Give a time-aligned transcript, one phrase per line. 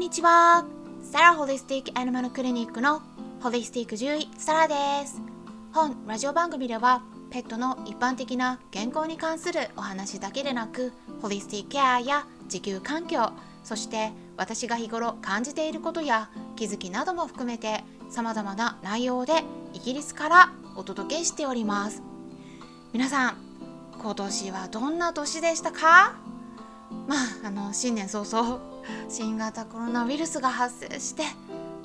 [0.00, 0.64] んにちは。
[1.02, 3.02] サラホリスティックアニマルクリニックの
[3.42, 5.20] ホリスティック獣医サラです。
[5.74, 13.30] 本ラジオ番組ではペットの一般的な健康に関するお話だけでなく、ホリスティックケアや地球環境、
[13.62, 22.02] そして私が日頃感じていることや気づきなども含めて様々な内容でイギリスからお届けしております。
[22.94, 23.36] 皆さん、
[24.00, 26.14] 今年はどんな年でしたか？
[27.06, 28.69] まあ、あの新年早々
[29.08, 31.24] 新型コロナウイルスが発生して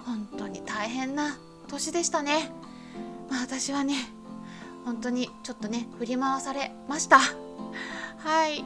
[0.05, 1.37] 本当に大変な
[1.67, 2.51] 年でしたね。
[3.29, 3.95] まあ、私はね
[4.85, 7.19] 本当にちょっとね振り回されました。
[7.19, 8.63] はい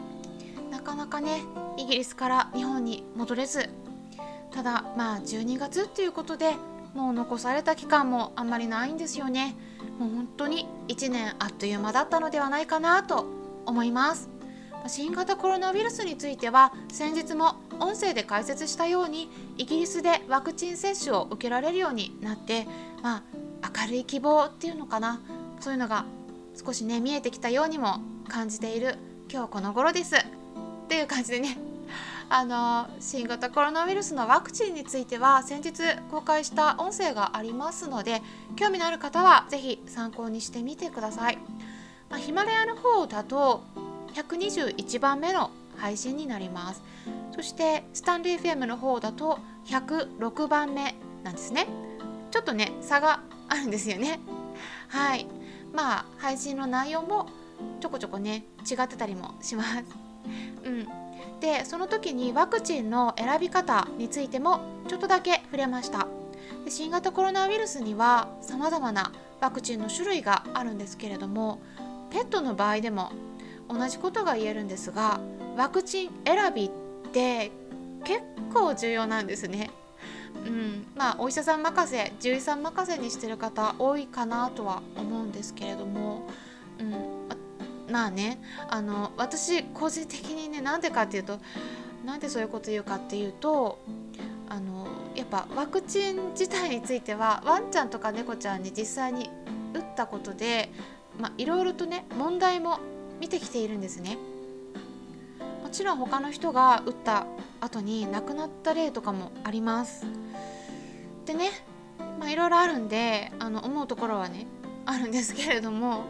[0.72, 1.42] なかなかね
[1.78, 3.70] イギリスから日本に戻れず
[4.52, 6.56] ただまあ12月っていうことで
[6.94, 9.56] もう残された期間もあんまりないんですよね
[10.00, 13.26] もう本当に1年あっという間だったのではないかなと
[13.66, 14.30] 思います
[14.88, 22.68] 新型コロナウイルスについては先日も音声で解説したようにイギリスでワクチン接種を受けられるようになって
[23.02, 23.24] まあ
[23.84, 25.20] 明るい希望っていうのかな。
[25.60, 26.06] そういうのが
[26.56, 28.98] 少しね見えてきたようにも感じている
[29.32, 30.16] 今日この頃です。
[30.16, 30.22] っ
[30.88, 31.58] ていう感じでね。
[32.32, 38.22] あの新型コロナウイルスのワクチンについては先日公開した音声がありますので
[38.56, 41.40] 興味のある方は是非参考にしてみてください、
[42.08, 43.64] まあ、ヒマラヤの方だと
[44.14, 46.82] 121番目の配信になります。
[47.36, 51.68] そしてスタンレー FM の方だと106番目なんですね。
[52.32, 54.20] ちょっとね差があるんですよね。
[54.90, 55.28] はい。
[55.74, 57.28] まあ配信の内容も
[57.80, 59.84] ちょこちょこね違ってたりもします。
[60.64, 60.88] うん。
[61.40, 66.08] でその時にワクチンの選び方についてもちょっとだけ触れました。
[66.66, 71.62] で新型コロナウイルスにはさまざまなワクチンの種類があるんですけれども
[72.10, 73.12] ペットの場合でも
[73.70, 75.20] 同じことが言えるんですが
[75.56, 76.72] ワクチン選びっ
[77.12, 77.52] て
[78.04, 78.22] 結
[78.54, 79.70] 構重要なんですね。
[80.46, 86.28] うん、まあお医者さん任せ獣医さん任せにしてる方多いかなとは思うんですけれども、
[86.80, 91.40] うん、まあねあの私個人的にねなんでかっていうと
[92.06, 93.80] なんでそういうこと言うかっていうと
[94.48, 99.30] あのやっぱワクチン自体についてはワンちゃんとか猫ちゃんに実際に
[99.74, 100.72] 打ったことで
[101.38, 102.80] いろいろとね問題も
[103.20, 104.18] 見てきているんですね。
[105.64, 107.28] もちろん他の人が打った
[107.62, 110.06] 後に亡くなった例とかもあります。
[111.26, 111.52] でね
[112.20, 114.48] まあいろいろあるんであの思うところはね
[114.86, 116.06] あるんですけれども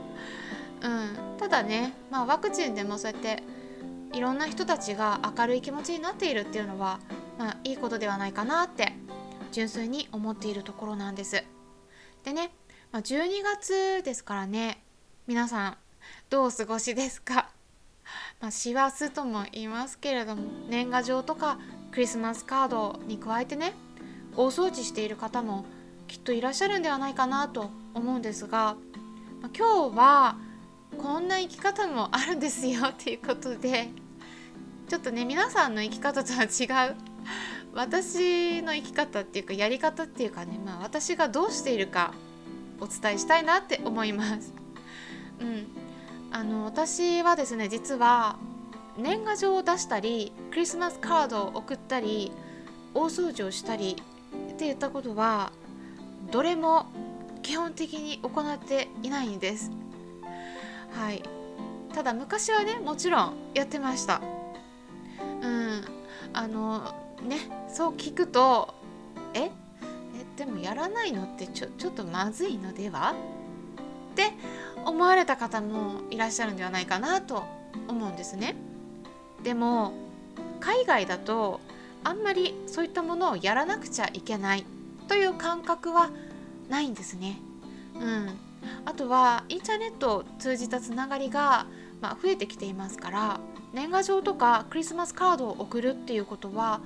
[0.81, 3.43] うん、ただね、まあ、ワクチンでもそうやって
[4.13, 6.99] いろんな人たちが明るい気持ちになっているっていうのは、
[7.37, 8.93] まあ、いいことではないかなって
[9.51, 11.43] 純粋に思っているところなんです。
[12.23, 12.51] でね、
[12.91, 14.83] まあ、12月ですからね
[15.27, 15.77] 皆さん
[16.29, 17.49] どうお過ごしですか？
[18.41, 21.59] まあ、師走とも言いますけれども年賀状とか
[21.91, 23.73] クリスマスカードに加えてね
[24.35, 25.65] 大掃除している方も
[26.07, 28.75] きっといらっしゃるんではないかなと思うんですが、
[29.41, 30.37] まあ、今日は
[30.97, 33.89] こんな生き方もあるんですよっていうことで
[34.87, 36.95] ちょっとね皆さんの生き方とは違う
[37.73, 42.13] 私の生き方っていうかやり方っていうかねまあ私がどうしているか
[42.79, 44.53] お伝えしたいなって思います。
[45.41, 45.67] うん、
[46.31, 48.37] あの私はですね実は
[48.97, 52.31] 年賀状を出したりクリスマスカードを送ったり
[52.93, 53.95] 大掃除をしたり
[54.51, 55.51] って言ったことは
[56.31, 56.87] どれも
[57.41, 59.71] 基本的に行っていないんです。
[60.91, 61.23] はい。
[61.93, 64.21] ただ昔はねもちろんやってました。
[65.41, 65.83] うん。
[66.33, 66.93] あの
[67.27, 68.75] ねそう聞くと
[69.33, 69.45] え？
[69.45, 69.51] え
[70.37, 73.15] でもやらないのってちょちょっとまずいのでは？
[74.11, 74.33] って
[74.85, 77.43] 思われた方もいらっしゃるんではないかなと
[77.87, 78.55] 思うんですね。
[79.43, 79.93] でも
[80.59, 81.59] 海外だと
[82.03, 84.65] あんまりそういったものをやらなくちゃいけない
[85.07, 86.09] という感覚は
[86.69, 87.39] ないんですね。
[87.95, 88.37] うん。
[88.85, 91.65] あとはインターネットを通じたつながりが、
[92.01, 93.39] まあ、増えてきていますから
[93.73, 96.81] 年賀状とかクリスマスカードを送るっていうことは、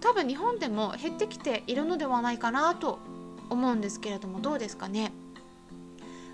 [0.00, 2.98] 多分日本でも減ってきているのではないかなと
[3.48, 5.12] 思うんですけれどもどうですかね？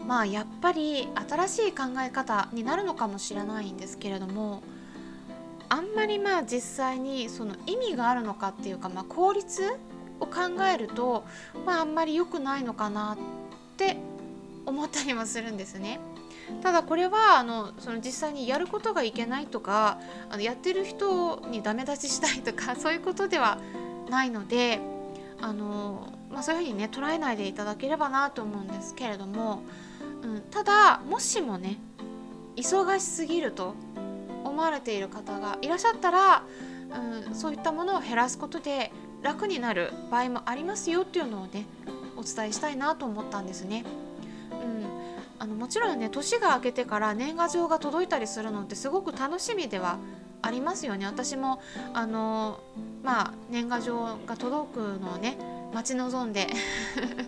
[0.07, 4.63] まあやっぱり新しい考え方になるのかもしれないんですけれども
[5.69, 9.79] あんまりまあ実際にその意味があるのかっていうか、まあ、効率
[10.21, 11.25] を考えると、
[11.65, 13.17] まあ、あんまり良くないのかなっ
[13.77, 13.97] て
[14.67, 15.99] 思ったりもするんですね。
[16.63, 19.99] ただこれはあのその実際にやることがいけないとか
[20.29, 23.59] あのやってる人にダメ出ししたいとか そういうことでは
[24.11, 24.81] ないので
[25.41, 29.63] あの、まあ、そういうふうにね捉えないでいただければなと思うんですけれども、
[30.23, 31.79] うん、ただもしもね
[32.57, 33.75] 忙しすぎると
[34.45, 36.45] 思われている方がいらっしゃったら、
[37.27, 38.93] うん、そういったものを減らすことで
[39.23, 41.67] 楽になる場合もありますよっていうのをね
[42.17, 43.85] お伝えしたいなと思ったんですね。
[44.51, 44.87] うん、
[45.39, 49.99] あのもちろんね年が明けてから年賀状が届いたりするのってすごく楽しみでは
[50.43, 51.07] ありますよね。
[51.07, 51.63] 私も
[51.95, 52.61] あの
[53.03, 55.39] まあ年賀状が届くのをね
[55.73, 56.49] 待ち望んで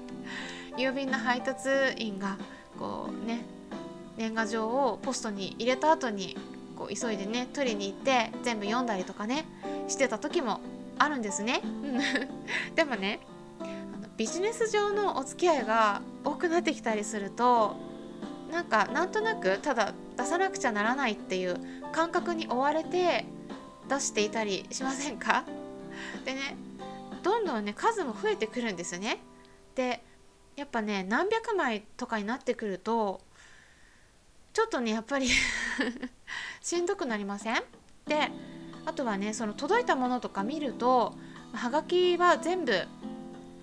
[0.77, 2.37] 郵便の配達員が
[2.79, 3.45] こうね
[4.17, 6.37] 年賀状をポストに入れた後に
[6.77, 9.45] こう急いでね取りに行って全部読んだりとかね
[9.89, 10.61] してた時も
[10.99, 11.61] あるんですね。
[12.77, 13.21] でもね
[13.61, 17.77] あのビジネス上のお付き合いが多くなってきたりすると
[18.51, 21.57] なんかなんとなくただ出さなくちゃならないっていう
[21.93, 23.25] 感覚に追われて
[23.89, 25.45] 出していたりしませんか？
[26.25, 26.57] でね
[27.23, 29.19] どんどんね数も増えてくるんですよね。
[29.75, 30.05] で
[30.57, 33.21] やっぱね何百枚とかになってくると
[34.53, 35.29] ちょっとねやっぱり
[36.63, 37.63] しんどくなりません？
[38.07, 38.31] で
[38.87, 41.15] あとはねその届いたものとか見ると
[41.53, 42.87] はがきは全部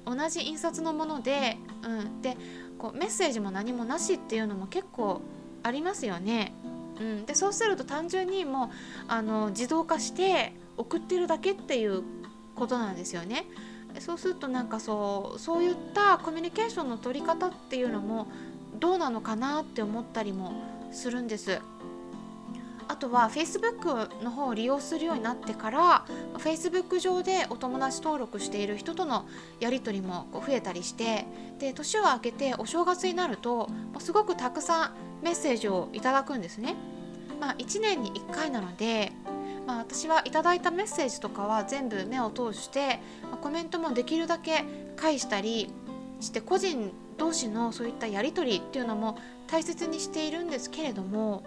[0.05, 2.37] 同じ印刷のもので、うん、で
[2.77, 5.21] こうメッセージも何もなしっていうのも結構
[5.63, 6.53] ありますよね。
[6.99, 8.69] うん、でそうすると単純にもう
[9.07, 12.03] あの自動化して送ってるだけっていう
[12.55, 13.45] ことなんですよね。
[13.99, 18.27] そうするとなんかそうそういったコミュニケーションの取り方っていうのも
[18.79, 20.53] どうなのかなって思ったりも
[20.91, 21.59] するんです。
[22.87, 26.05] あとは Facebook の方を利用するようになってから
[26.39, 29.25] Facebook 上でお友達登録している人との
[29.61, 31.25] やり取りも増えたりして
[31.57, 34.91] で年を明けてお正月になるとすごくたくさん
[35.23, 36.75] メッセージをいただくんですね。
[37.39, 39.11] まあ、1年に1回なので、
[39.67, 42.99] まあ、私はいただいたメッセージとかは全部目を通して、
[43.41, 44.65] コメントもできるだけ
[44.95, 45.71] 返したり
[46.19, 49.17] して個人同士のそういったやり取りっていうのも
[49.47, 51.43] 大切にしているんですけれども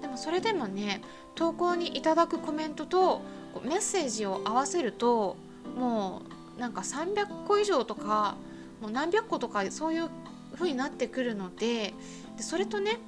[0.00, 1.02] でもそれでもね
[1.34, 3.22] 投稿にいただくコメントと
[3.64, 5.36] メッセージを合わせると
[5.76, 6.22] も
[6.56, 8.36] うなんか300個以上とか
[8.80, 10.08] もう何百個とかそういう
[10.54, 11.94] 風になってくるので
[12.36, 12.98] でそれとね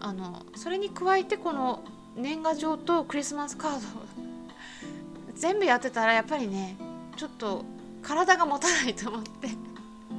[0.00, 1.82] あのそれに加えてこの
[2.16, 3.80] 年賀状とクリスマスカード
[5.34, 6.76] 全部やってたらやっぱりね
[7.16, 7.64] ちょっと
[8.02, 9.48] 体が持たないと思って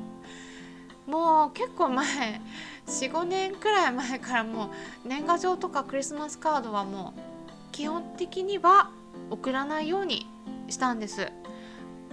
[1.08, 2.42] もう結構前
[2.88, 4.66] 45年くらい前からも
[5.06, 7.20] う年賀状とかクリスマスカードはもう
[7.72, 8.90] 基本的には
[9.30, 10.28] 送らないように
[10.70, 11.32] したんです。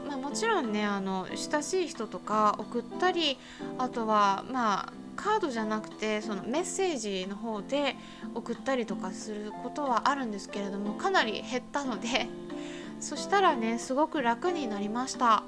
[0.06, 3.38] まあ、もちろんねあの親しい人とか送ったり
[3.78, 7.96] あとはまあカードじゃなくてそのメッセージの方で
[8.34, 12.26] 送ったりとかすることはあるんですけれどもかなり減ったので
[12.98, 15.44] そしたらねすごく楽になりました。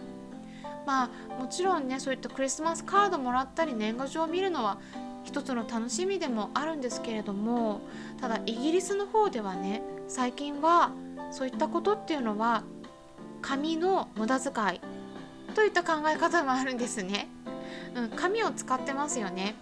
[0.87, 4.77] まあもちろんねそういったクリスマスカードもらったり年賀状を見るのは
[5.25, 7.81] 一つの楽しみでもあるんですけれども
[8.21, 10.91] ただイギリスの方ではね最近は
[11.31, 12.65] そういったことっていうのは
[13.41, 14.81] 紙の無駄遣い
[15.55, 17.29] といった考え方もあるんですね。
[17.95, 19.55] うん、紙を使ってますよね。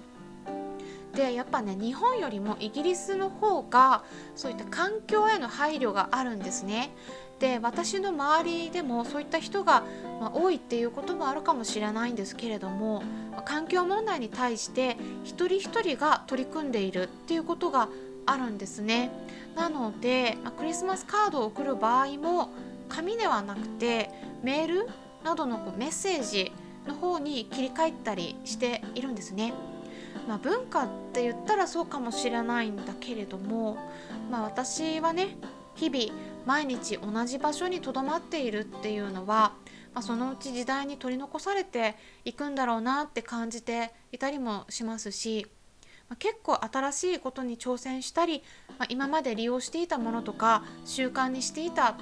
[1.15, 4.03] でやっぱね日本よりもイギリスの方が
[4.35, 6.91] そういった環境への配慮があるんですね。
[7.39, 9.83] で私の周りでもそういった人が、
[10.21, 13.03] ま、多いっていうこともあるかもしれないんですけれども
[13.45, 17.89] 環境問題に対して一人一人が取り組んでいるっていうことが
[18.27, 19.11] あるんですね。
[19.57, 22.51] なので、ま、クリスマスカードを送る場合も
[22.89, 24.11] 紙ではなくて
[24.43, 24.89] メール
[25.25, 26.53] などのこうメッセージ
[26.87, 29.53] の方に切り替えたりしているんですね。
[30.27, 33.77] まあ、文化って言ったらそうかもしれないんだけれども、
[34.31, 35.37] まあ、私はね
[35.75, 39.55] 日々毎日同じ場所にとどまっているっていうのは、
[39.95, 45.47] まあ、そのうち時代に取り残されていくんだろうなって感じていたりもしますし、
[46.09, 48.43] まあ、結構新しいことに挑戦したり、
[48.79, 51.97] まあ、今まで利用していたものとか習慣にしていた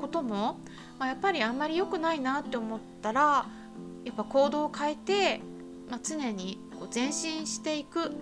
[0.00, 0.58] ことも、
[0.98, 3.46] まやっぱりあんまり良くないなって思ったら
[4.04, 5.40] やっぱ行動を変えて、
[5.88, 8.12] まあ常にこう前進していくっ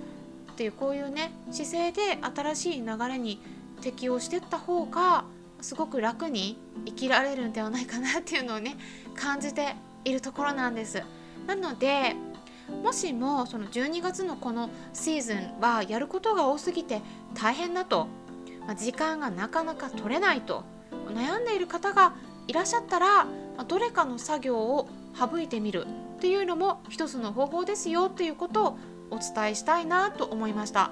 [0.57, 3.41] ていうこういうね姿勢で新しい流れに
[3.81, 5.25] 適応していった方が
[5.61, 6.57] すごく楽に
[6.87, 8.77] 生きられるんではないかなっていうのをね
[9.15, 11.03] 感じているところなんです。
[11.47, 12.15] なので
[12.83, 17.01] もしもその12月のこのシーズンはやることが多すぎて
[17.35, 18.09] 大変だと、
[18.67, 20.65] まあ、時間がなかなか取れないと
[21.15, 22.15] 悩んでいる方が
[22.47, 23.27] いらっしゃったら、
[23.65, 24.89] どれかの作業を
[25.19, 25.87] 省いてみる
[26.19, 28.79] っていうのも一つの方法ですよっていうことを
[29.11, 30.91] お伝えしたいなと思いました。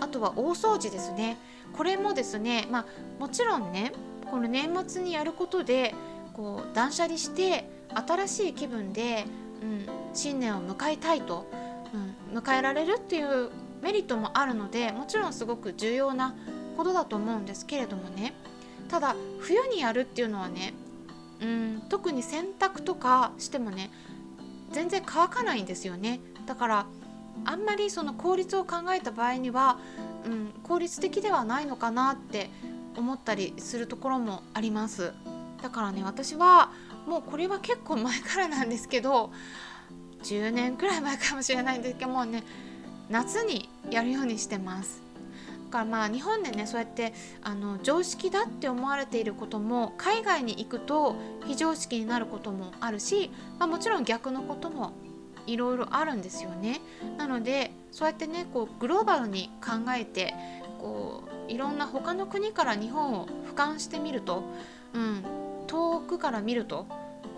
[0.00, 1.36] あとは大掃除ですね。
[1.72, 2.86] これもですね、まあ、
[3.18, 3.92] もちろんね
[4.30, 5.94] この年末にやることで
[6.32, 9.24] こう断捨離して新しい気分で、
[9.62, 11.46] うん、新年を迎えたいと、
[12.32, 13.50] うん、迎えられるっていう
[13.82, 16.34] メリットもあるのでもちろんすごく重要な
[16.76, 18.34] ことだと思うんですけれどもね。
[18.88, 20.74] ただ冬にやるっていうのはね
[21.40, 23.90] うん特に洗濯とかしてもね
[24.72, 26.20] 全然乾かないんですよね。
[26.46, 26.86] だから
[27.44, 29.78] あんまりその効率を考えた場合には、
[30.24, 32.50] うん、効率的ではないのかなって
[32.96, 35.12] 思ったりするところもあります。
[35.62, 36.70] だからね私は
[37.06, 39.30] もうこれは結構前からなんですけど
[40.22, 42.42] 10年くらい前かもしれないんですけどもうね
[43.10, 45.03] 夏にやるようにしてます。
[45.74, 47.12] からまあ日本でねそうやって
[47.42, 51.16] あの常識だって思われていることも海外に行くと
[51.46, 54.92] 非常識になることもあるし、まあ、もちろん逆のことも
[55.48, 56.80] いろいろあるんですよね。
[57.18, 60.32] なのでそうやってねこうグローバルに考えて
[60.78, 64.44] こういろんな他の国から日本を俯瞰してみると、
[64.94, 65.24] うん、
[65.66, 66.86] 遠くから見ると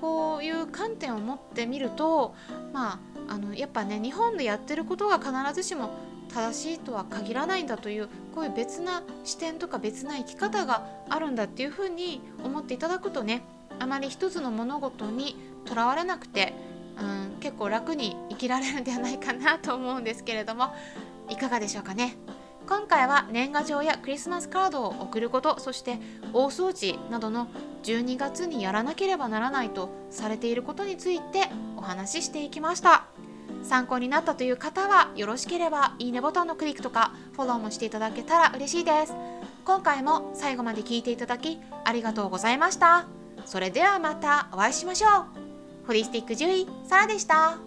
[0.01, 2.35] こういう観点を持ってみると
[2.73, 5.91] まああのやっぱね日本でやってることが必ずしも
[6.37, 13.43] 正しいとは限らないんだというこういう別な視点とか別な生き方があるんだっていうふうに思っていただくとね
[13.79, 16.53] あまり一つの物事にとらわれなくて、
[17.01, 20.75] うん、結構楽に生きられるんではないかなと思うんですけれども
[21.31, 22.17] いかがでしょうかね。
[22.69, 26.01] 今回は年賀状やクリスマスカードを送ることそして
[26.33, 27.47] 大掃除などの
[27.85, 33.07] 12月にやらなければならないとされていることについてお話ししていきました
[33.67, 39.13] 参考になったという方はよろしければいいねボタンのクリックとかフォローもしていただけたら嬉しいです。
[39.65, 43.07] 今回も最後まで聞いていただきありがとうございました。
[43.45, 45.87] それではまたお会いしましょう。
[45.87, 47.66] ホリスティック獣医サラでした。